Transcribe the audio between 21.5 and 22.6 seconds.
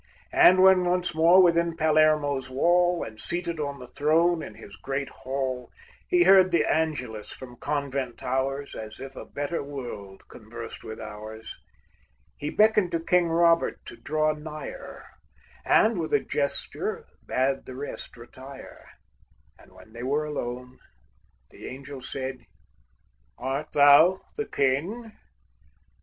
the Angel said,